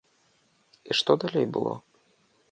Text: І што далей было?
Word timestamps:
І 0.89 0.97
што 0.99 1.11
далей 1.25 1.45
было? 1.57 1.73